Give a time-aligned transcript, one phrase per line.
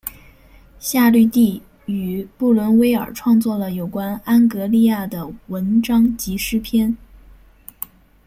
[0.79, 6.97] 夏绿蒂与布伦威尔创作了有关安格利亚的文章及诗篇。